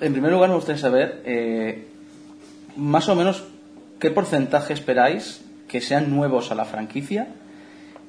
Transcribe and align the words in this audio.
en 0.00 0.12
primer 0.12 0.32
lugar 0.32 0.48
me 0.48 0.56
gustaría 0.56 0.80
saber 0.80 1.22
eh, 1.24 1.86
más 2.76 3.08
o 3.08 3.14
menos 3.14 3.44
qué 3.98 4.10
porcentaje 4.10 4.72
esperáis 4.72 5.42
que 5.66 5.80
sean 5.80 6.10
nuevos 6.10 6.50
a 6.50 6.54
la 6.54 6.64
franquicia 6.64 7.28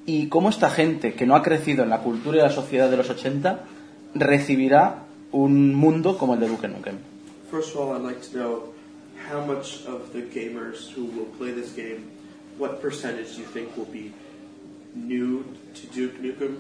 y 0.06 0.28
cómo 0.28 0.50
esta 0.50 0.70
gente 0.70 1.14
que 1.14 1.26
no 1.26 1.36
ha 1.36 1.44
crecido 1.44 1.84
en 1.84 1.90
la 1.90 2.00
cultura 2.00 2.38
y 2.38 2.42
la 2.42 2.52
sociedad 2.52 2.90
de 2.90 2.98
los 2.98 3.10
80 3.10 3.66
recibirá 4.16 5.04
un 5.32 5.76
mundo 5.76 6.18
como 6.18 6.34
el 6.34 6.40
de 6.40 6.48
Duke 6.48 6.68
Nukem. 6.68 6.98
First 7.52 7.76
of 7.76 7.82
all, 7.82 7.96
I'd 7.96 8.04
like 8.04 8.22
to 8.32 8.38
know 8.38 8.74
how 9.30 9.46
much 9.46 9.86
of 9.88 10.14
the 10.14 10.22
gamers 10.22 10.92
who 10.96 11.06
will 11.06 11.28
play 11.38 11.52
this 11.52 11.74
game, 11.76 12.10
what 12.58 12.82
percentage 12.82 13.36
do 13.36 13.42
you 13.42 13.48
think 13.48 13.76
will 13.76 13.92
be 13.92 14.12
new 14.96 15.44
to 15.76 15.88
Duke 15.88 16.20
Nukem, 16.22 16.58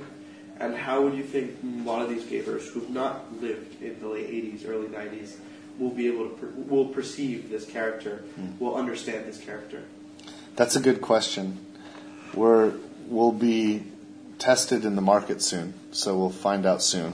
and 0.60 0.76
how 0.76 1.02
would 1.02 1.14
you 1.16 1.23
think 1.23 1.52
a 1.64 1.88
lot 1.88 2.02
of 2.02 2.10
these 2.10 2.23
gamers 2.23 2.68
who've 2.71 2.89
not 2.89 3.41
lived 3.41 3.82
in 3.82 4.00
the 4.00 4.08
late 4.08 4.30
80s, 4.30 4.68
early 4.68 4.88
90s, 4.88 5.36
will 5.78 5.91
be 5.91 6.08
able 6.08 6.30
to 6.30 6.36
per- 6.36 6.52
will 6.68 6.88
perceive 6.88 7.49
this 7.49 7.66
character, 7.66 8.23
will 8.59 8.76
understand 8.76 9.26
this 9.26 9.40
character? 9.40 9.84
That's 10.55 10.76
a 10.76 10.82
good 10.82 11.02
question. 11.02 11.58
We're 12.34 12.73
we'll 13.08 13.32
be 13.32 13.84
tested 14.38 14.85
in 14.85 14.95
the 14.95 15.02
market 15.02 15.41
soon, 15.41 15.73
so 15.91 16.18
we'll 16.18 16.30
find 16.30 16.66
out 16.66 16.82
soon. 16.82 17.13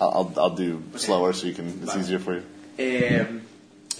I'll 0.00 0.10
I'll, 0.10 0.32
I'll 0.38 0.56
do 0.56 0.82
slower 0.96 1.32
so 1.32 1.46
you 1.46 1.54
can 1.54 1.68
it's 1.68 1.92
Vale. 1.92 2.00
easier 2.00 2.18
for 2.18 2.34
you. 2.34 2.42
Eh, 2.78 3.26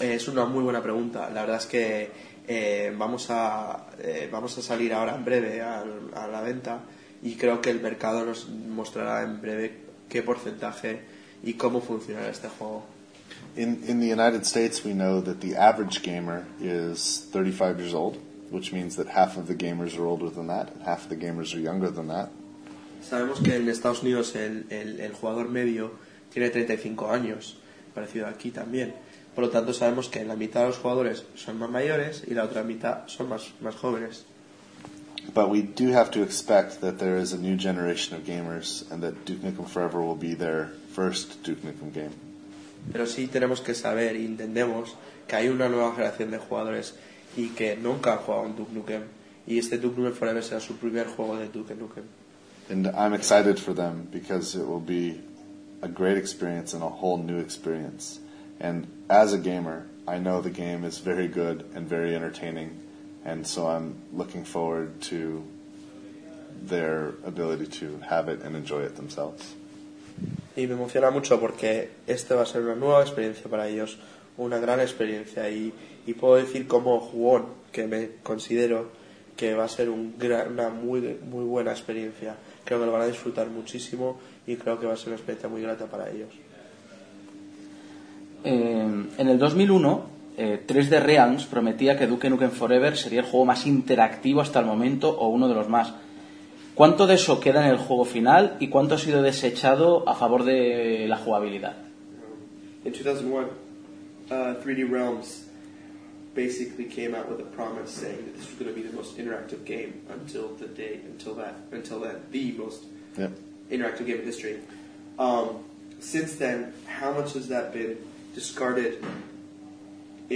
es 0.01 0.27
una 0.27 0.45
muy 0.45 0.63
buena 0.63 0.81
pregunta. 0.81 1.29
La 1.33 1.41
verdad 1.41 1.57
es 1.57 1.65
que 1.67 2.11
eh, 2.47 2.93
vamos, 2.97 3.27
a, 3.29 3.85
eh, 3.99 4.27
vamos 4.31 4.57
a 4.57 4.61
salir 4.61 4.93
ahora 4.93 5.15
en 5.15 5.23
breve 5.23 5.61
al- 5.61 6.11
a, 6.13 6.27
la 6.27 6.41
venta 6.41 6.79
y 7.25 7.35
creo 7.35 7.59
que 7.59 7.71
el 7.71 7.81
mercado 7.81 8.23
nos 8.25 8.47
mostrará 8.49 9.23
en 9.23 9.41
breve 9.41 9.73
qué 10.07 10.21
porcentaje 10.21 11.01
y 11.43 11.53
cómo 11.55 11.81
funcionará 11.81 12.29
este 12.29 12.47
juego. 12.47 12.83
In 13.57 13.83
in 13.87 13.99
the 13.99 14.07
United 14.13 14.43
States, 14.45 14.83
we 14.85 14.93
know 14.93 15.21
that 15.21 15.39
the 15.41 15.55
average 15.57 16.01
gamer 16.03 16.43
is 16.61 17.27
35 17.33 17.79
years 17.79 17.93
old, 17.93 18.17
which 18.51 18.71
means 18.71 18.95
that 18.95 19.07
half 19.07 19.37
of 19.37 19.47
the 19.47 19.55
gamers 19.55 19.97
are 19.97 20.05
older 20.05 20.29
than 20.29 20.47
that, 20.47 20.69
and 20.73 20.83
half 20.85 21.03
of 21.03 21.09
the 21.09 21.15
gamers 21.17 21.53
are 21.53 21.59
younger 21.61 21.91
than 21.91 22.07
that. 22.07 22.29
Sabemos 23.01 23.39
que 23.41 23.55
en 23.55 23.67
Estados 23.69 24.01
Unidos 24.03 24.35
el, 24.35 24.65
el- 24.69 24.99
el 24.99 25.13
jugador 25.13 25.49
medio 25.49 25.91
tiene 26.31 26.49
35 26.49 27.11
años, 27.11 27.57
parecido 27.93 28.27
aquí 28.27 28.51
también. 28.51 28.93
Por 29.35 29.43
lo 29.45 29.49
tanto, 29.49 29.73
sabemos 29.73 30.07
que 30.09 30.23
la 30.23 30.35
mitad 30.35 30.61
de 30.61 30.67
los 30.67 30.77
jugadores 30.77 31.25
son 31.35 31.57
más 31.59 31.69
mayores 31.69 32.23
y 32.27 32.33
la 32.33 32.43
otra 32.45 32.63
mitad 32.63 33.07
son 33.07 33.29
más, 33.29 33.53
más 33.61 33.75
jóvenes. 33.75 34.25
But 35.33 35.49
we 35.49 35.61
do 35.61 35.89
have 35.89 36.11
to 36.11 36.21
expect 36.21 36.81
that 36.81 36.99
there 36.99 37.17
is 37.17 37.33
a 37.33 37.37
new 37.37 37.55
generation 37.57 38.15
of 38.15 38.23
gamers, 38.23 38.89
and 38.91 39.01
that 39.03 39.25
Duke 39.25 39.39
Nukem 39.39 39.67
Forever 39.67 40.01
will 40.01 40.15
be 40.15 40.33
their 40.33 40.71
first 40.91 41.43
Duke 41.43 41.61
Nukem 41.63 41.93
game. 41.93 42.13
Pero 42.91 43.05
sí 43.05 43.27
tenemos 43.27 43.61
que 43.61 43.73
saber 43.73 44.15
y 44.15 44.25
entendemos 44.25 44.95
que 45.27 45.35
hay 45.35 45.49
una 45.49 45.67
nueva 45.67 45.95
generación 45.95 46.31
de 46.31 46.37
jugadores 46.37 46.93
y 47.35 47.49
que 47.49 47.75
nunca 47.75 48.13
han 48.13 48.19
jugado 48.19 48.45
en 48.45 48.55
Duke 48.55 48.73
Nukem. 48.73 49.03
Y 49.47 49.57
este 49.57 49.77
Duke 49.77 49.97
Nukem 49.97 50.13
Forever 50.13 50.43
será 50.43 50.59
su 50.59 50.75
primer 50.75 51.07
juego 51.07 51.37
de 51.37 51.47
Duke 51.47 51.75
Nukem. 51.75 52.03
And 52.69 52.87
I'm 52.87 53.13
excited 53.13 53.59
for 53.59 53.73
them 53.73 54.07
because 54.11 54.55
it 54.55 54.65
will 54.65 54.79
be 54.79 55.21
a 55.81 55.87
great 55.87 56.17
experience 56.17 56.73
and 56.73 56.83
a 56.83 56.89
whole 56.89 57.17
new 57.17 57.39
experience. 57.39 58.19
And 58.59 58.87
as 59.09 59.33
a 59.33 59.37
gamer, 59.37 59.85
I 60.07 60.17
know 60.17 60.41
the 60.41 60.49
game 60.49 60.83
is 60.83 60.99
very 60.99 61.27
good 61.27 61.65
and 61.75 61.87
very 61.87 62.15
entertaining, 62.15 62.79
and 63.25 63.45
so 63.45 63.67
I'm 63.67 63.95
looking 64.13 64.45
forward 64.45 65.01
to 65.09 65.43
their 66.69 67.13
ability 67.25 67.67
to 67.79 67.99
have 68.09 68.29
it 68.29 68.41
and 68.43 68.55
enjoy 68.55 68.83
it 68.85 68.95
themselves. 68.95 69.55
Y 70.55 70.67
me 70.67 70.73
emociona 70.75 71.11
mucho 71.11 71.39
porque 71.39 71.89
este 72.07 72.33
va 72.33 72.43
a 72.43 72.45
ser 72.45 72.61
una 72.61 72.75
nueva 72.75 73.01
experiencia 73.01 73.49
para 73.49 73.67
ellos, 73.67 73.97
una 74.37 74.57
gran 74.59 74.79
experiencia. 74.79 75.49
Y, 75.49 75.73
y 76.07 76.13
puedo 76.13 76.35
decir 76.35 76.65
como 76.67 76.99
jugón 77.01 77.47
que 77.73 77.87
me 77.87 78.11
considero 78.23 78.89
que 79.35 79.53
va 79.53 79.65
a 79.65 79.67
ser 79.67 79.89
un 79.89 80.15
gran- 80.17 80.51
una 80.53 80.69
muy, 80.69 81.01
muy 81.29 81.43
buena 81.43 81.71
experiencia. 81.71 82.37
Creo 82.63 82.79
que 82.79 82.85
lo 82.85 82.91
van 82.93 83.01
a 83.01 83.07
disfrutar 83.07 83.47
muchísimo 83.49 84.17
y 84.47 84.55
creo 84.55 84.79
que 84.79 84.85
va 84.87 84.93
a 84.93 84.97
ser 84.97 85.07
una 85.07 85.17
experiencia 85.17 85.49
muy 85.49 85.61
grata 85.61 85.87
para 85.87 86.09
ellos. 86.09 86.29
Eh, 88.45 89.05
en 89.17 89.27
el 89.27 89.37
2001, 89.37 90.05
eh, 90.37 90.61
3D 90.65 91.01
Realms 91.01 91.45
prometía 91.45 91.97
que 91.97 92.07
Duke 92.07 92.29
Nukem 92.29 92.51
Forever 92.51 92.97
sería 92.97 93.21
el 93.21 93.25
juego 93.25 93.45
más 93.45 93.65
interactivo 93.65 94.41
hasta 94.41 94.59
el 94.59 94.65
momento 94.65 95.09
o 95.09 95.29
uno 95.29 95.47
de 95.47 95.55
los 95.55 95.69
más. 95.69 95.93
¿Cuánto 96.73 97.07
de 97.07 97.15
eso 97.15 97.39
queda 97.39 97.65
en 97.65 97.71
el 97.71 97.77
juego 97.77 98.03
final 98.03 98.57
y 98.59 98.67
cuánto 98.67 98.95
ha 98.95 98.97
sido 98.97 99.21
desechado 99.21 100.07
a 100.09 100.15
favor 100.15 100.43
de 100.43 101.07
la 101.07 101.17
jugabilidad? 101.17 101.77
In 102.83 102.91
2001, 102.91 103.47
uh, 104.29 104.61
3D 104.61 104.89
Realms 104.89 105.45
basically 106.35 106.85
came 106.85 107.15
out 107.15 107.29
with 107.29 107.39
a 107.39 107.49
promise 107.55 107.89
saying 107.89 108.25
that 108.25 108.35
this 108.35 108.45
was 108.45 108.59
going 108.59 108.67
to 108.67 108.75
be 108.75 108.85
the 108.85 108.93
most 108.93 109.17
interactive 109.17 109.63
game 109.65 110.01
until 110.09 110.49
the 110.59 110.67
day, 110.67 110.99
until 111.05 111.33
that, 111.35 111.55
until 111.71 112.01
then, 112.01 112.17
the 112.31 112.51
most 112.51 112.83
interactive 113.71 114.05
game 114.05 114.19
in 114.19 114.25
history. 114.25 114.59
Um, 115.17 115.63
since 115.99 116.35
then, 116.35 116.73
how 116.85 117.13
much 117.13 117.33
has 117.33 117.47
that 117.47 117.73
been 117.73 117.97
discarded 118.35 119.03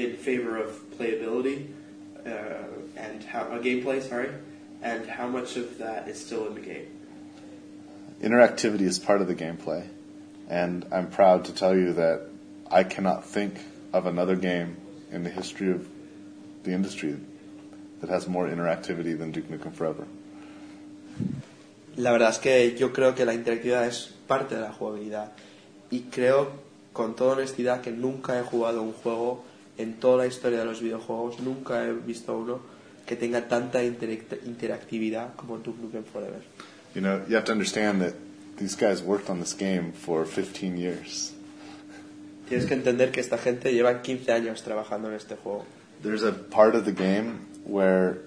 in 0.05 0.15
favor 0.15 0.57
of 0.57 0.69
playability 0.97 1.67
uh, 2.25 2.29
and 2.95 3.23
how 3.23 3.41
uh, 3.41 3.59
gameplay? 3.59 4.01
Sorry, 4.01 4.29
and 4.81 5.07
how 5.07 5.27
much 5.27 5.57
of 5.57 5.77
that 5.77 6.07
is 6.07 6.23
still 6.23 6.47
in 6.47 6.55
the 6.55 6.61
game? 6.61 6.87
Interactivity 8.21 8.81
is 8.81 8.99
part 8.99 9.21
of 9.21 9.27
the 9.27 9.35
gameplay, 9.35 9.87
and 10.49 10.85
I'm 10.91 11.09
proud 11.09 11.45
to 11.45 11.53
tell 11.53 11.75
you 11.75 11.93
that 11.93 12.21
I 12.69 12.83
cannot 12.83 13.25
think 13.25 13.59
of 13.93 14.05
another 14.05 14.35
game 14.35 14.77
in 15.11 15.23
the 15.23 15.29
history 15.29 15.71
of 15.71 15.87
the 16.63 16.71
industry 16.71 17.17
that 18.01 18.09
has 18.09 18.27
more 18.27 18.47
interactivity 18.47 19.17
than 19.17 19.31
Duke 19.31 19.49
Nukem 19.49 19.73
Forever. 19.73 20.05
La 21.97 22.11
verdad 22.11 22.29
es 22.29 22.37
que 22.37 22.75
yo 22.77 22.89
creo 22.93 23.15
que 23.15 23.25
la 23.25 23.33
interactividad 23.33 23.87
es 23.87 24.13
parte 24.27 24.55
de 24.55 24.61
la 24.61 24.71
jugabilidad 24.71 25.31
y 25.89 26.03
creo 26.11 26.51
con 26.93 27.15
toda 27.15 27.33
honestidad 27.33 27.81
que 27.81 27.91
nunca 27.91 28.39
he 28.39 28.43
jugado 28.43 28.81
un 28.81 28.93
juego 28.93 29.43
en 29.79 29.93
toda 29.99 30.17
la 30.17 30.27
historia 30.27 30.59
de 30.59 30.65
los 30.65 30.79
videojuegos, 30.81 31.39
nunca 31.39 31.83
he 31.83 31.93
visto 31.93 32.37
uno 32.37 32.59
que 33.07 33.15
tenga 33.15 33.47
tanta 33.47 33.83
interact- 33.83 34.45
interactividad 34.45 35.33
como 35.35 35.57
Duke 35.57 35.81
Nukem 35.81 36.03
Forever. 36.03 36.41
You 36.93 37.01
know, 37.01 37.21
you 37.27 37.35
have 37.35 37.45
to 37.45 37.51
understand 37.51 38.01
that 38.01 38.13
these 38.57 38.75
guys 38.75 39.01
worked 39.01 39.29
on 39.29 39.39
this 39.39 39.53
game 39.53 39.91
for 39.93 40.25
15 40.25 40.77
years. 40.77 41.33
Tienes 42.47 42.65
que 42.65 42.73
entender 42.75 43.11
que 43.11 43.19
esta 43.21 43.37
gente 43.37 43.71
lleva 43.73 44.01
15 44.01 44.31
años 44.31 44.61
trabajando 44.63 45.07
en 45.09 45.15
este 45.15 45.35
juego. 45.35 45.65
There's 46.03 46.23
a 46.23 46.31
part 46.31 46.75
of 46.75 46.83
the 46.85 46.91
game 46.91 47.39
where 47.65 48.17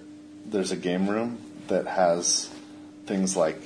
there's 0.51 0.73
a 0.73 0.77
game 0.77 1.09
room 1.09 1.39
that 1.69 1.87
has 1.87 2.49
things 3.07 3.37
like 3.37 3.59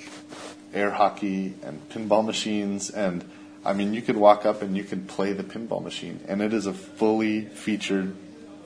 air 0.74 0.90
hockey 0.90 1.54
and 1.64 1.78
pinball 1.90 2.24
machines 2.24 2.90
and 2.90 3.22
I 3.66 3.72
mean 3.74 3.92
you 3.94 4.02
could 4.02 4.16
walk 4.16 4.46
up 4.46 4.62
and 4.62 4.76
you 4.76 4.84
could 4.84 5.06
play 5.08 5.32
the 5.32 5.42
pinball 5.42 5.82
machine 5.82 6.20
and 6.28 6.40
it 6.40 6.52
is 6.52 6.66
a 6.66 6.72
fully 6.72 7.42
featured 7.42 8.14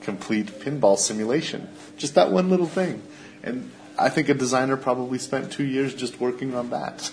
complete 0.01 0.47
pinball 0.63 0.97
simulation. 0.97 1.67
Just 1.97 2.15
that 2.15 2.31
one 2.31 2.49
little 2.49 2.67
thing. 2.67 3.01
And 3.43 3.71
I 3.97 4.09
think 4.09 4.29
a 4.29 4.33
designer 4.33 4.77
probably 4.77 5.19
spent 5.19 5.51
2 5.51 5.63
years 5.63 5.93
just 5.93 6.19
working 6.19 6.55
on 6.55 6.69
that. 6.71 7.11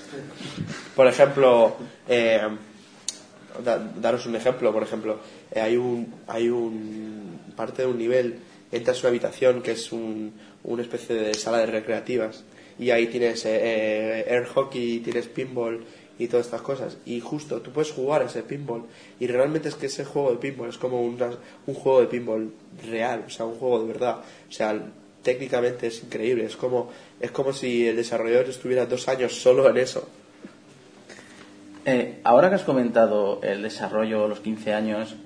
Por 0.95 1.07
ejemplo, 1.07 1.77
eh, 2.09 2.49
da- 3.65 3.79
daros 3.79 4.27
un 4.27 4.35
ejemplo, 4.37 4.73
por 4.73 4.83
ejemplo, 4.83 5.19
eh, 5.51 5.61
hay 5.61 5.77
un 5.77 6.13
hay 6.27 6.49
un 6.49 7.39
parte 7.57 7.83
de 7.83 7.89
un 7.89 7.99
nivel, 7.99 8.39
entras 8.73 8.99
a 8.99 9.01
una 9.01 9.09
habitación 9.11 9.63
que 9.63 9.73
es 9.73 9.93
un, 9.93 10.33
una 10.65 10.83
especie 10.83 11.15
de 11.17 11.35
sala 11.35 11.59
de 11.59 11.67
recreativas 11.67 12.45
y 12.79 12.91
ahí 12.91 13.07
tienes 13.09 13.45
eh, 13.45 13.59
eh, 13.61 14.25
air 14.29 14.45
hockey, 14.47 15.01
tienes 15.01 15.27
pinball 15.27 15.85
y 16.19 16.27
todas 16.29 16.47
estas 16.47 16.63
cosas 16.63 16.97
y 17.07 17.21
justo 17.21 17.61
tú 17.61 17.71
puedes 17.71 17.93
jugar 17.93 18.23
a 18.23 18.27
ese 18.27 18.43
pinball 18.43 18.83
y 19.21 19.27
realmente 19.29 19.69
es 19.69 19.75
que 19.77 19.87
ese 19.87 20.05
juego 20.05 20.31
de 20.33 20.37
pinball 20.39 20.69
es 20.69 20.79
como 20.79 21.01
una- 21.03 21.31
un 21.67 21.75
juego 21.75 22.01
de 22.01 22.07
pinball 22.09 22.51
real, 22.91 23.25
o 23.27 23.31
sea, 23.31 23.47
un 23.47 23.57
juego 23.57 23.81
de 23.83 23.87
verdad, 23.93 24.17
o 24.49 24.53
sea, 24.53 24.81
técnicamente 25.23 25.87
es 25.89 26.03
increíble, 26.03 26.45
es 26.45 26.57
como 26.57 26.91
es 27.21 27.31
como 27.31 27.53
si 27.53 27.87
el 27.87 27.97
desarrollador 27.97 28.49
estuviera 28.49 28.87
dos 28.87 29.09
años 29.09 29.35
solo 29.41 29.69
en 29.69 29.77
eso. 29.79 30.09
Eh, 31.85 32.21
ahora 32.25 32.49
que 32.51 32.57
has 32.57 32.63
comentado 32.65 33.41
el 33.43 33.63
desarrollo, 33.63 34.29
los 34.29 34.41
15 34.41 34.75
años, 34.75 35.17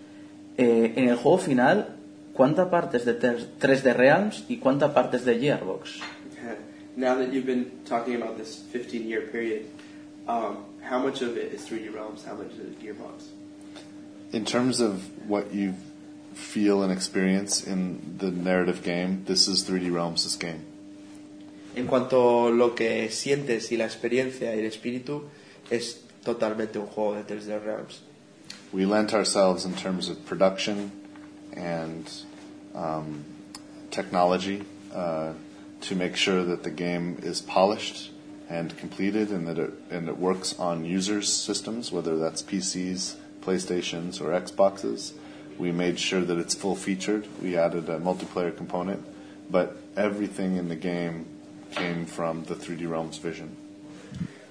eh, 0.56 0.92
en 0.96 1.08
el 1.08 1.16
juego 1.16 1.38
final, 1.38 1.96
¿cuánta 2.34 2.70
parte 2.70 2.98
es 2.98 3.04
de 3.04 3.18
3D 3.18 3.92
Realms 3.94 4.44
y 4.48 4.58
cuánta 4.58 4.94
parte 4.94 5.16
es 5.16 5.24
de 5.24 5.38
Gearbox? 5.40 6.00
Now 6.96 7.16
that 7.16 7.32
you've 7.32 7.46
been 7.46 7.70
talking 7.88 8.20
about 8.22 8.36
this 8.36 8.64
15 8.70 9.08
year 9.08 9.30
period, 9.30 9.62
um, 10.28 10.58
how 10.82 10.98
much 10.98 11.22
of 11.22 11.36
it 11.36 11.52
is 11.52 11.66
3D 11.66 11.94
Realms? 11.94 12.24
How 12.24 12.34
much 12.34 12.52
is 12.52 12.74
Gearbox? 12.76 13.28
In 14.32 14.44
terms 14.44 14.80
of 14.80 15.28
what 15.28 15.52
you 15.52 15.74
feel 16.34 16.82
and 16.82 16.92
experience 16.92 17.66
in 17.66 18.16
the 18.18 18.30
narrative 18.30 18.82
game, 18.82 19.24
this 19.26 19.48
is 19.48 19.64
3D 19.64 19.92
Realms' 19.92 20.36
game. 20.36 20.64
En 21.74 21.86
cuanto 21.86 22.48
a 22.48 22.50
lo 22.50 22.74
que 22.74 23.08
sientes 23.08 23.70
y 23.70 23.76
la 23.76 23.84
experiencia 23.84 24.54
y 24.54 24.58
el 24.58 24.66
espíritu, 24.66 25.28
es 25.70 26.00
totalmente 26.24 26.78
un 26.78 26.86
juego 26.86 27.14
de 27.14 27.24
3D 27.24 27.64
Realms. 27.64 28.00
we 28.72 28.86
lent 28.86 29.12
ourselves 29.12 29.64
in 29.64 29.74
terms 29.74 30.08
of 30.08 30.24
production 30.24 30.90
and 31.52 32.10
um, 32.74 33.24
technology 33.90 34.64
uh, 34.94 35.32
to 35.82 35.94
make 35.94 36.16
sure 36.16 36.42
that 36.42 36.62
the 36.62 36.70
game 36.70 37.18
is 37.22 37.42
polished 37.42 38.10
and 38.52 38.76
completed 38.76 39.30
and 39.30 39.48
that 39.48 39.58
it, 39.58 39.72
and 39.90 40.08
it 40.08 40.18
works 40.18 40.58
on 40.58 40.84
users' 40.84 41.32
systems, 41.32 41.90
whether 41.90 42.18
that's 42.18 42.42
PCs, 42.42 43.16
PlayStations, 43.40 44.20
or 44.20 44.38
Xboxes. 44.38 45.12
We 45.58 45.72
made 45.72 45.98
sure 45.98 46.20
that 46.20 46.36
it's 46.36 46.54
full 46.54 46.76
featured. 46.76 47.26
We 47.40 47.56
added 47.56 47.88
a 47.88 47.98
multiplayer 47.98 48.54
component, 48.54 49.00
but 49.50 49.76
everything 49.96 50.56
in 50.56 50.68
the 50.68 50.76
game 50.76 51.26
came 51.72 52.04
from 52.04 52.44
the 52.44 52.54
3D 52.54 52.88
Realms 52.88 53.16
vision. 53.16 53.56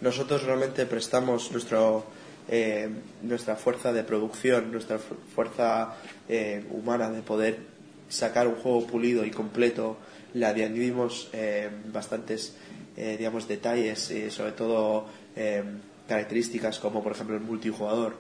Nosotros 0.02 0.44
realmente 0.44 0.88
prestamos 0.88 1.52
nuestro, 1.52 2.04
eh, 2.50 2.90
nuestra 3.22 3.56
fuerza 3.56 3.94
de 3.94 4.04
producción, 4.04 4.72
nuestra 4.72 4.98
fuerza 4.98 5.94
eh, 6.28 6.64
humana 6.72 7.12
de 7.12 7.22
poder 7.22 7.60
sacar 8.10 8.48
un 8.48 8.56
juego 8.56 8.88
pulido 8.88 9.26
y 9.26 9.30
completo. 9.30 9.98
Le 10.34 10.48
añadimos 10.48 11.30
eh, 11.34 11.70
bastantes 11.94 12.56
eh, 13.02 13.16
digamos, 13.18 13.48
detalles, 13.48 14.12
eh, 14.12 14.30
sobre 14.30 14.52
todo 14.52 15.06
eh, 15.36 15.64
características 16.08 16.78
como 16.80 17.02
por 17.02 17.14
ejemplo 17.14 17.36
el 17.36 17.42
multijugador. 17.42 18.14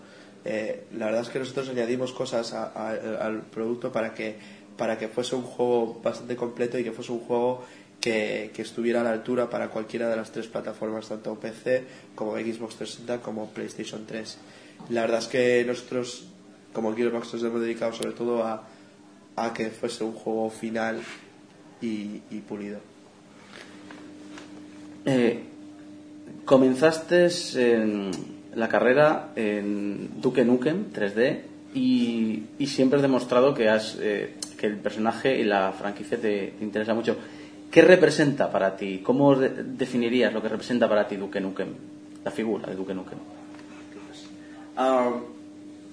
Eh, 0.44 0.86
la 0.98 1.06
verdad 1.06 1.22
es 1.22 1.30
que 1.30 1.38
nosotros 1.38 1.70
añadimos 1.70 2.14
cosas 2.14 2.52
a- 2.54 2.90
al 3.22 3.42
producto 3.44 3.92
para 3.92 4.16
que, 4.16 4.36
para 4.78 4.98
que 4.98 5.08
fuese 5.08 5.36
un 5.36 5.44
juego 5.44 6.02
bastante 6.04 6.36
completo 6.36 6.80
y 6.80 6.84
que 6.84 6.92
fuese 6.92 7.12
un 7.12 7.20
juego 7.20 7.64
que, 8.00 8.50
que 8.56 8.64
estuviera 8.64 9.02
a 9.02 9.04
la 9.04 9.12
altura 9.12 9.48
para 9.52 9.68
cualquiera 9.70 10.10
de 10.10 10.16
las 10.16 10.32
tres 10.32 10.48
plataformas, 10.48 11.08
tanto 11.08 11.36
PC 11.40 11.84
como 12.16 12.32
Xbox 12.34 12.76
360 12.78 13.22
como 13.22 13.50
PlayStation 13.52 14.06
3. 14.08 14.38
La 14.90 15.02
verdad 15.02 15.20
es 15.20 15.28
que 15.28 15.64
nosotros, 15.68 16.26
como 16.74 16.96
Gearbox, 16.96 17.34
nos 17.36 17.44
hemos 17.44 17.62
dedicado 17.62 17.94
sobre 17.94 18.14
todo 18.14 18.44
a, 18.44 18.64
a 19.36 19.54
que 19.54 19.70
fuese 19.70 20.04
un 20.04 20.14
juego 20.14 20.50
final 20.50 21.04
y 21.82 22.18
pulido. 22.50 22.80
Eh, 25.06 25.44
comenzaste 26.46 27.28
en 27.56 28.12
la 28.56 28.68
carrera 28.68 29.32
en 29.36 30.22
Duke 30.22 30.44
Nukem 30.46 30.92
3D 30.94 31.42
y, 31.74 32.44
y 32.60 32.68
siempre 32.68 32.98
has 32.98 33.02
demostrado 33.02 33.54
que, 33.54 33.70
has, 33.70 33.98
eh, 34.00 34.36
que 34.58 34.68
el 34.68 34.78
personaje 34.78 35.40
y 35.40 35.44
la 35.44 35.72
franquicia 35.72 36.20
te, 36.20 36.54
te 36.58 36.64
interesa 36.64 36.94
mucho. 36.94 37.18
¿Qué 37.72 37.82
representa 37.82 38.52
para 38.52 38.76
ti? 38.76 39.00
¿Cómo 39.02 39.36
de- 39.36 39.64
definirías 39.64 40.34
lo 40.34 40.42
que 40.42 40.50
representa 40.50 40.90
para 40.90 41.08
ti 41.08 41.16
Duke 41.16 41.40
Nukem? 41.40 41.70
La 42.26 42.32
figura 42.32 42.68
de 42.68 42.76
Duke 42.76 42.94
Nukem. 42.94 43.18
Um, 44.78 45.24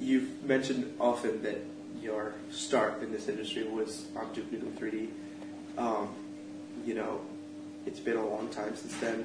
you've 0.00 0.28
mentioned 0.46 0.87
often 0.99 1.43
that 1.43 1.56
your 2.02 2.34
start 2.50 3.02
in 3.02 3.11
this 3.12 3.28
industry 3.28 3.64
was 3.64 4.06
on 4.16 4.26
Duke 4.34 4.50
Nukem 4.52 4.72
3D. 4.78 5.08
Um, 5.78 6.08
you 6.84 6.94
know, 6.94 7.20
it's 7.88 8.00
been 8.00 8.19
a 8.19 8.26
long 8.26 8.49
time 8.50 8.76
since 8.76 8.94
then. 8.99 9.25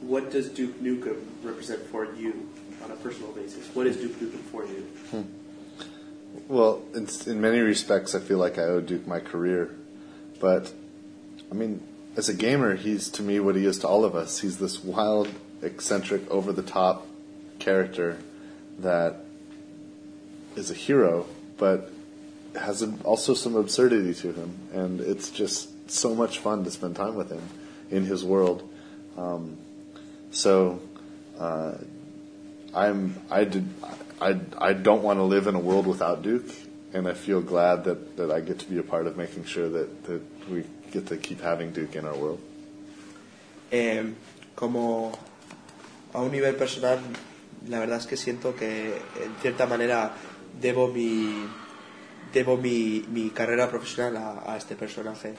What 0.00 0.32
does 0.32 0.48
Duke 0.48 0.80
Nukem 0.82 1.24
represent 1.44 1.80
for 1.86 2.12
you 2.16 2.48
on 2.82 2.90
a 2.90 2.96
personal 2.96 3.30
basis? 3.30 3.68
What 3.72 3.86
is 3.86 3.96
Duke 3.96 4.18
Nukem 4.18 4.40
for 4.50 4.66
you? 4.66 4.80
Hmm. 5.12 5.22
Well, 6.48 6.82
it's, 6.92 7.28
in 7.28 7.40
many 7.40 7.60
respects, 7.60 8.16
I 8.16 8.18
feel 8.18 8.38
like 8.38 8.58
I 8.58 8.62
owe 8.62 8.80
Duke 8.80 9.06
my 9.06 9.20
career. 9.20 9.76
But, 10.40 10.72
I 11.52 11.54
mean, 11.54 11.80
as 12.16 12.28
a 12.28 12.34
gamer, 12.34 12.74
he's 12.74 13.08
to 13.10 13.22
me 13.22 13.38
what 13.38 13.54
he 13.54 13.64
is 13.64 13.78
to 13.78 13.88
all 13.88 14.04
of 14.04 14.16
us. 14.16 14.40
He's 14.40 14.58
this 14.58 14.82
wild, 14.82 15.28
eccentric, 15.62 16.28
over 16.28 16.52
the 16.52 16.64
top 16.64 17.06
character 17.60 18.18
that 18.80 19.24
is 20.56 20.72
a 20.72 20.74
hero, 20.74 21.26
but 21.56 21.92
has 22.56 22.84
also 23.04 23.34
some 23.34 23.54
absurdity 23.54 24.14
to 24.14 24.32
him. 24.32 24.58
And 24.72 25.00
it's 25.00 25.30
just 25.30 25.88
so 25.88 26.12
much 26.12 26.40
fun 26.40 26.64
to 26.64 26.72
spend 26.72 26.96
time 26.96 27.14
with 27.14 27.30
him 27.30 27.48
in 27.90 28.04
his 28.04 28.24
world. 28.24 28.68
Um, 29.16 29.58
so, 30.30 30.80
uh, 31.38 31.74
I'm 32.74 33.14
I 33.30 33.44
did 33.44 33.68
I 34.20 34.40
I 34.58 34.72
don't 34.72 35.02
want 35.02 35.18
to 35.18 35.24
live 35.24 35.46
in 35.46 35.54
a 35.54 35.60
world 35.60 35.86
without 35.86 36.22
Duke, 36.22 36.50
and 36.92 37.06
I 37.06 37.14
feel 37.14 37.40
glad 37.40 37.84
that, 37.84 38.16
that 38.16 38.30
I 38.30 38.40
get 38.40 38.58
to 38.60 38.66
be 38.66 38.78
a 38.78 38.82
part 38.82 39.06
of 39.06 39.16
making 39.16 39.44
sure 39.44 39.68
that, 39.68 40.04
that 40.04 40.22
we 40.50 40.64
get 40.90 41.06
to 41.08 41.16
keep 41.16 41.40
having 41.40 41.72
Duke 41.72 41.94
in 41.94 42.04
our 42.04 42.16
world. 42.16 42.40
Eh, 43.70 44.02
como 44.54 45.12
a 46.12 46.20
un 46.20 46.30
nivel 46.30 46.54
personal, 46.54 46.98
la 47.68 47.78
verdad 47.78 47.98
es 47.98 48.06
que 48.06 48.16
siento 48.16 48.54
que 48.56 48.94
en 49.22 49.34
cierta 49.40 49.66
manera 49.66 50.12
debo 50.60 50.88
mi 50.88 51.46
debo 52.32 52.56
mi, 52.56 53.04
mi 53.08 53.30
carrera 53.30 53.68
profesional 53.68 54.16
a, 54.16 54.52
a 54.52 54.56
este 54.56 54.74
personaje. 54.74 55.34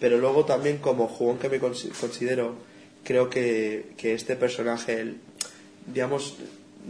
Pero 0.00 0.18
luego 0.18 0.44
también 0.44 0.78
como 0.78 1.08
jugón 1.08 1.38
que 1.38 1.48
me 1.48 1.60
consi- 1.60 1.90
considero, 1.98 2.54
creo 3.04 3.28
que, 3.28 3.90
que 3.96 4.14
este 4.14 4.36
personaje, 4.36 5.14
digamos, 5.92 6.36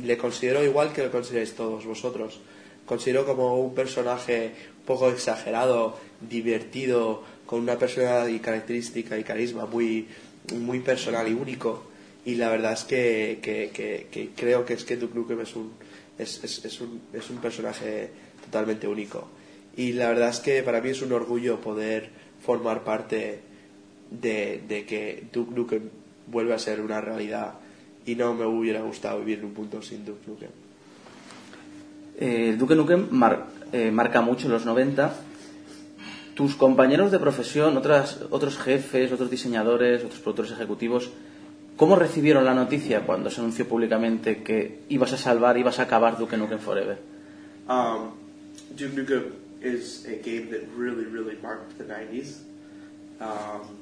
le 0.04 0.16
considero 0.18 0.62
igual 0.64 0.92
que 0.92 1.02
lo 1.02 1.10
consideráis 1.10 1.54
todos 1.54 1.84
vosotros. 1.86 2.40
Considero 2.86 3.24
como 3.26 3.58
un 3.60 3.74
personaje 3.74 4.52
poco 4.86 5.10
exagerado, 5.10 5.98
divertido, 6.20 7.22
con 7.46 7.60
una 7.60 7.78
personalidad 7.78 8.26
y 8.28 8.38
característica 8.40 9.18
y 9.18 9.24
carisma 9.24 9.66
muy, 9.66 10.06
muy 10.54 10.80
personal 10.80 11.28
y 11.28 11.32
único. 11.34 11.84
Y 12.26 12.34
la 12.34 12.50
verdad 12.50 12.72
es 12.74 12.84
que, 12.84 13.38
que- 13.42 13.70
que- 14.10 14.30
creo 14.36 14.64
que 14.66 14.74
es 14.74 14.84
que 14.84 14.96
Duke 14.96 15.34
es 15.42 15.56
un, 15.56 15.72
es, 16.18 16.42
es- 16.44 16.64
es 16.64 16.80
un, 16.80 17.00
es 17.12 17.30
un 17.30 17.38
personaje 17.38 18.10
totalmente 18.44 18.86
único. 18.86 19.28
Y 19.76 19.92
la 19.92 20.08
verdad 20.08 20.28
es 20.30 20.40
que 20.40 20.62
para 20.62 20.80
mí 20.80 20.90
es 20.90 21.00
un 21.02 21.12
orgullo 21.12 21.60
poder 21.60 22.10
formar 22.40 22.82
parte 22.84 23.40
de, 24.10 24.62
de 24.66 24.84
que 24.86 25.24
Duke 25.32 25.54
Nukem 25.54 25.82
vuelva 26.26 26.54
a 26.54 26.58
ser 26.58 26.80
una 26.80 27.00
realidad 27.00 27.54
y 28.06 28.14
no 28.14 28.34
me 28.34 28.46
hubiera 28.46 28.80
gustado 28.82 29.18
vivir 29.20 29.40
en 29.40 29.46
un 29.46 29.52
punto 29.54 29.82
sin 29.82 30.04
Duke 30.04 30.20
Nukem. 30.26 30.50
Eh, 32.18 32.56
Duke 32.58 32.74
Nukem 32.74 33.06
mar- 33.10 33.46
eh, 33.72 33.90
marca 33.90 34.20
mucho 34.20 34.46
en 34.46 34.52
los 34.52 34.64
90. 34.64 35.14
Tus 36.34 36.54
compañeros 36.54 37.10
de 37.10 37.18
profesión, 37.18 37.76
otras, 37.76 38.20
otros 38.30 38.58
jefes, 38.58 39.10
otros 39.12 39.28
diseñadores, 39.30 40.04
otros 40.04 40.20
productores 40.20 40.52
ejecutivos, 40.52 41.10
¿cómo 41.76 41.96
recibieron 41.96 42.44
la 42.44 42.54
noticia 42.54 43.00
cuando 43.04 43.28
se 43.28 43.40
anunció 43.40 43.66
públicamente 43.66 44.42
que 44.42 44.82
ibas 44.88 45.12
a 45.12 45.16
salvar, 45.18 45.58
ibas 45.58 45.80
a 45.80 45.82
acabar 45.82 46.16
Duke 46.16 46.36
Nukem 46.36 46.58
Forever? 46.60 46.98
Um, 47.68 48.10
Duke 48.76 48.94
Nukem 48.96 49.22
is 49.60 50.04
a 50.06 50.16
game 50.16 50.50
that 50.50 50.68
really, 50.74 51.04
really 51.04 51.36
marked 51.42 51.76
the 51.78 51.84
90s. 51.84 52.38
Um, 53.20 53.78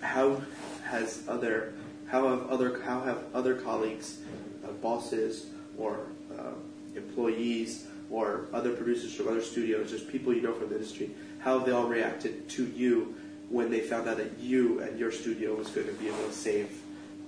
how 0.00 0.40
has 0.84 1.22
other 1.28 1.74
how 2.08 2.28
have 2.28 2.48
other 2.48 2.80
how 2.82 3.00
have 3.02 3.24
other 3.34 3.54
colleagues, 3.54 4.18
uh, 4.64 4.72
bosses, 4.72 5.46
or 5.78 6.00
uh, 6.36 6.52
employees, 6.96 7.86
or 8.10 8.46
other 8.52 8.72
producers 8.72 9.14
from 9.14 9.28
other 9.28 9.42
studios, 9.42 9.90
just 9.90 10.08
people 10.08 10.34
you 10.34 10.42
know 10.42 10.54
from 10.54 10.68
the 10.68 10.76
industry, 10.76 11.10
how 11.38 11.58
have 11.58 11.66
they 11.66 11.72
all 11.72 11.86
reacted 11.86 12.48
to 12.48 12.66
you 12.66 13.14
when 13.48 13.70
they 13.70 13.80
found 13.80 14.08
out 14.08 14.16
that 14.16 14.38
you 14.38 14.80
and 14.80 14.98
your 14.98 15.12
studio 15.12 15.54
was 15.54 15.68
going 15.68 15.86
to 15.86 15.92
be 15.94 16.08
able 16.08 16.24
to 16.24 16.32
save 16.32 16.70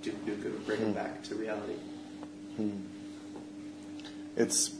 Duke 0.02 0.26
Nukem 0.26 0.46
and 0.46 0.66
bring 0.66 0.80
it 0.80 0.94
back 0.94 1.22
to 1.24 1.34
reality? 1.34 1.74
It's 4.36 4.74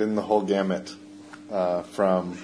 been 0.00 0.14
the 0.14 0.22
whole 0.22 0.40
gamut 0.40 0.96
uh, 1.52 1.82
from 1.82 2.38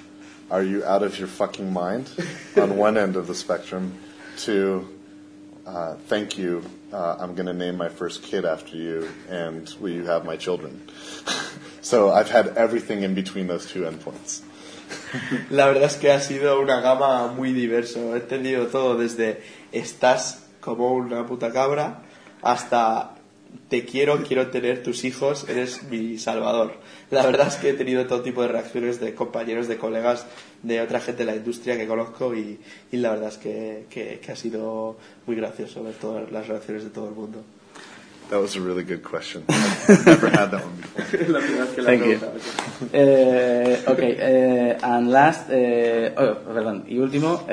"Are 0.50 0.62
you 0.62 0.84
out 0.84 1.02
of 1.02 1.18
your 1.18 1.26
fucking 1.26 1.72
mind?" 1.72 2.10
on 2.56 2.76
one 2.76 2.98
end 2.98 3.16
of 3.16 3.26
the 3.26 3.34
spectrum 3.34 3.94
to 4.44 4.86
uh, 5.64 5.94
"Thank 6.06 6.36
you, 6.36 6.62
uh, 6.92 7.16
I'm 7.18 7.34
going 7.34 7.46
to 7.46 7.54
name 7.54 7.78
my 7.78 7.88
first 7.88 8.22
kid 8.22 8.44
after 8.44 8.76
you, 8.76 9.08
and 9.30 9.74
will 9.80 9.88
you 9.88 10.04
have 10.04 10.26
my 10.26 10.36
children?" 10.36 10.82
so 11.80 12.12
I've 12.12 12.28
had 12.28 12.48
everything 12.58 13.04
in 13.04 13.14
between 13.14 13.46
those 13.46 13.64
two 13.64 13.88
endpoints. 13.88 14.42
La 15.48 15.64
verdad 15.66 15.84
es 15.84 15.96
que 15.96 16.10
ha 16.12 16.20
sido 16.20 16.60
una 16.60 16.82
gama 16.82 17.32
muy 17.32 17.54
diverso. 17.54 18.14
He 18.14 18.20
entendido 18.20 18.66
todo 18.66 18.98
desde 18.98 19.40
estás 19.72 20.42
como 20.60 20.92
una 20.92 21.24
puta 21.24 21.50
cabra 21.52 22.02
hasta 22.42 23.16
te 23.68 23.84
quiero, 23.84 24.22
quiero 24.22 24.48
tener 24.48 24.82
tus 24.82 25.04
hijos, 25.04 25.46
eres 25.48 25.82
mi 25.90 26.18
salvador. 26.18 26.74
La 27.10 27.24
verdad 27.26 27.48
es 27.48 27.56
que 27.56 27.70
he 27.70 27.72
tenido 27.74 28.06
todo 28.06 28.20
tipo 28.22 28.42
de 28.42 28.48
reacciones 28.48 29.00
de 29.00 29.14
compañeros, 29.14 29.66
de 29.68 29.76
colegas, 29.76 30.26
de 30.62 30.80
otra 30.80 31.00
gente 31.00 31.24
de 31.24 31.32
la 31.32 31.36
industria 31.36 31.76
que 31.76 31.86
conozco 31.86 32.34
y, 32.34 32.58
y 32.92 32.96
la 32.98 33.10
verdad 33.10 33.28
es 33.28 33.38
que, 33.38 33.86
que- 33.90 34.20
que 34.24 34.32
ha 34.32 34.36
sido 34.36 34.96
muy 35.26 35.36
gracioso 35.36 35.82
ver 35.82 35.94
todas 35.94 36.30
las 36.32 36.46
reacciones 36.48 36.84
de 36.84 36.90
todo 36.90 37.08
el 37.08 37.14
mundo. 37.14 37.42
That 38.30 38.40
was 38.40 38.56
a 38.56 38.60
really 38.60 38.82
good 38.82 39.02
question. 39.08 39.44
I've 39.48 40.04
never 40.04 40.28
had 40.28 40.50
that 40.50 40.64
one 40.64 40.76
before. 40.82 41.28
La 41.28 41.38
primera 41.38 41.64
vez 41.64 41.74
que 41.74 41.82
la 41.82 41.90
Thank 41.90 42.00
you. 42.02 42.18
preguntaba. 42.18 42.32
Eh, 42.92 43.82
ok, 43.86 43.98
eh, 44.00 44.78
and 44.82 45.10
last, 45.12 45.48
eh, 45.52 46.12
oh, 46.16 46.34
perdón, 46.52 46.84
y 46.88 46.98
último, 46.98 47.46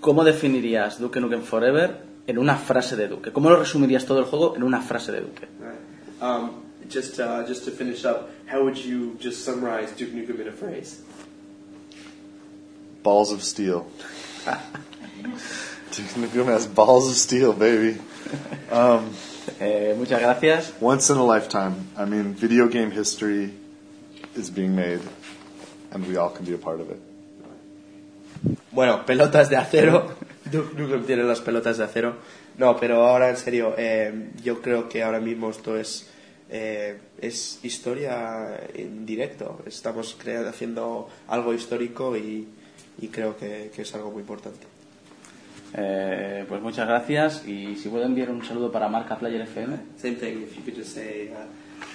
¿cómo 0.00 0.24
definirías 0.24 0.98
Duke 0.98 1.20
Nukem 1.20 1.42
Forever 1.42 1.96
en 2.26 2.38
una 2.38 2.56
frase 2.56 2.96
de 2.96 3.08
Duke? 3.08 3.32
¿Cómo 3.32 3.50
lo 3.50 3.56
resumirías 3.56 4.04
todo 4.06 4.18
el 4.20 4.24
juego 4.24 4.54
en 4.56 4.62
una 4.62 4.80
frase 4.80 5.12
de 5.12 5.20
Duke? 5.20 5.48
Right. 5.60 6.22
Um, 6.22 6.50
just 6.88 7.18
uh, 7.18 7.44
just 7.46 7.64
to 7.64 7.70
finish 7.70 8.04
up, 8.04 8.30
how 8.46 8.62
would 8.62 8.76
you 8.76 9.16
just 9.20 9.44
summarize 9.44 9.90
Duke 9.96 10.12
Nukem 10.12 10.40
in 10.40 10.48
a 10.48 10.52
phrase? 10.52 11.00
Balls 13.02 13.32
of 13.32 13.42
steel. 13.42 13.86
Duke 15.92 16.14
Nukem 16.16 16.46
has 16.46 16.66
balls 16.66 17.08
of 17.10 17.16
steel, 17.16 17.52
baby. 17.52 17.98
Um, 18.70 19.10
Eh, 19.60 19.94
muchas 19.98 20.20
gracias. 20.20 20.72
once 20.80 21.10
in 21.10 21.16
a 21.16 21.24
lifetime. 21.24 21.74
I 21.98 22.04
mean, 22.04 22.32
video 22.32 22.68
game 22.68 22.92
history 22.92 23.50
is 24.36 24.48
being 24.50 24.76
made, 24.76 25.00
and 25.90 26.06
we 26.06 26.16
all 26.16 26.30
can 26.30 26.44
be 26.44 26.54
a 26.54 26.58
part 26.58 26.80
of 26.80 26.88
it. 26.90 27.00
Bueno, 28.72 29.04
pelotas 29.04 29.50
de 29.50 29.56
acero. 29.56 30.14
Duke 30.58 30.74
Nukem 30.80 31.04
tiene 31.04 31.24
las 31.24 31.40
pelotas 31.40 31.78
de 31.78 31.84
acero. 31.84 32.16
No, 32.58 32.76
pero 32.76 33.06
ahora 33.06 33.30
en 33.30 33.36
serio, 33.36 33.74
eh, 33.78 34.30
yo 34.42 34.60
creo 34.60 34.88
que 34.88 35.02
ahora 35.02 35.20
mismo 35.20 35.50
esto 35.50 35.76
es 35.76 36.08
eh, 36.50 36.98
es 37.20 37.60
historia 37.64 38.60
en 38.74 39.06
directo. 39.06 39.60
Estamos 39.66 40.14
crea- 40.20 40.46
haciendo 40.48 41.08
algo 41.28 41.54
histórico 41.54 42.14
y, 42.16 42.46
y 43.00 43.08
creo 43.08 43.36
que, 43.38 43.70
que 43.74 43.82
es 43.82 43.94
algo 43.94 44.10
muy 44.10 44.20
importante. 44.20 44.66
Eh, 45.74 46.44
pues 46.48 46.60
muchas 46.60 46.86
gracias 46.86 47.46
y 47.48 47.76
si 47.76 47.88
puedo 47.88 48.04
enviar 48.04 48.30
un 48.30 48.44
saludo 48.44 48.70
para 48.70 48.88
Marca 48.88 49.16
Player 49.18 49.40
FM. 49.42 49.76
Same 49.96 50.16
thing. 50.16 50.42
If 50.42 50.54
you 50.56 50.62
could 50.62 50.76
just 50.76 50.92
say 50.94 51.30
uh, 51.32 51.46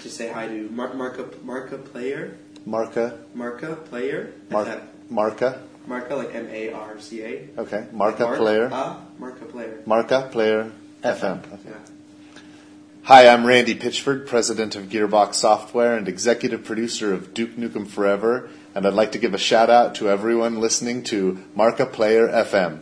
just 0.03 0.17
say 0.17 0.29
hi 0.33 0.47
to 0.47 0.73
Mar- 0.73 0.95
Marca 0.95 1.23
Marca 1.43 1.77
Player 1.77 2.37
Marca, 2.65 3.13
Marca 3.35 3.75
Player 3.89 4.33
Mar- 4.49 4.65
FM. 4.65 4.96
Marca, 5.09 5.61
Marca 5.85 6.15
like 6.15 6.33
M 6.35 6.47
A 6.51 6.71
R 6.73 6.99
C 6.99 7.21
A. 7.23 7.47
okay, 7.57 7.85
Marca 7.91 8.23
Mar- 8.23 8.37
player, 8.37 8.69
Ah, 8.71 8.99
Marca 9.19 9.45
Player. 9.45 9.79
Marca 9.85 10.29
player 10.31 10.71
FM. 11.03 11.39
Okay. 11.39 11.57
Yeah. 11.69 11.73
Hi, 13.03 13.27
I'm 13.29 13.45
Randy 13.45 13.73
Pitchford, 13.75 14.27
president 14.27 14.75
of 14.75 14.85
Gearbox 14.89 15.35
Software 15.35 15.95
and 15.95 16.09
executive 16.09 16.65
producer 16.65 17.13
of 17.13 17.33
Duke 17.33 17.51
Nukem 17.55 17.87
Forever, 17.87 18.49
and 18.75 18.85
I'd 18.85 18.93
like 18.93 19.13
to 19.13 19.17
give 19.19 19.33
a 19.33 19.37
shout 19.37 19.69
out 19.69 19.95
to 19.95 20.09
everyone 20.09 20.59
listening 20.59 21.03
to 21.05 21.41
Marca 21.55 21.85
Player 21.85 22.27
FM. 22.27 22.79